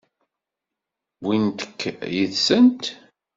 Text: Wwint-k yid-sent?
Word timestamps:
Wwint-k 1.23 1.79
yid-sent? 2.13 2.83